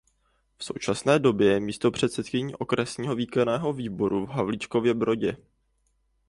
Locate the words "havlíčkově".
4.29-4.93